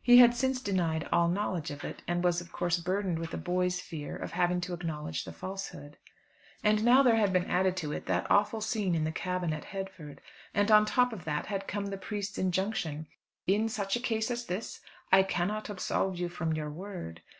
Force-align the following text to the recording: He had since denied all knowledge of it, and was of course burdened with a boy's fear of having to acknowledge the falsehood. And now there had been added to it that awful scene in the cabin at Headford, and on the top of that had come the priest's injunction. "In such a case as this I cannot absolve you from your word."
He 0.00 0.18
had 0.18 0.32
since 0.36 0.62
denied 0.62 1.08
all 1.12 1.26
knowledge 1.26 1.72
of 1.72 1.82
it, 1.82 2.02
and 2.06 2.22
was 2.22 2.40
of 2.40 2.52
course 2.52 2.78
burdened 2.78 3.18
with 3.18 3.34
a 3.34 3.36
boy's 3.36 3.80
fear 3.80 4.14
of 4.16 4.30
having 4.30 4.60
to 4.60 4.72
acknowledge 4.74 5.24
the 5.24 5.32
falsehood. 5.32 5.96
And 6.62 6.84
now 6.84 7.02
there 7.02 7.16
had 7.16 7.32
been 7.32 7.50
added 7.50 7.76
to 7.78 7.90
it 7.90 8.06
that 8.06 8.30
awful 8.30 8.60
scene 8.60 8.94
in 8.94 9.02
the 9.02 9.10
cabin 9.10 9.52
at 9.52 9.64
Headford, 9.64 10.20
and 10.54 10.70
on 10.70 10.84
the 10.84 10.90
top 10.90 11.12
of 11.12 11.24
that 11.24 11.46
had 11.46 11.66
come 11.66 11.86
the 11.86 11.98
priest's 11.98 12.38
injunction. 12.38 13.08
"In 13.48 13.68
such 13.68 13.96
a 13.96 14.00
case 14.00 14.30
as 14.30 14.46
this 14.46 14.82
I 15.10 15.24
cannot 15.24 15.68
absolve 15.68 16.16
you 16.16 16.28
from 16.28 16.52
your 16.52 16.70
word." 16.70 17.20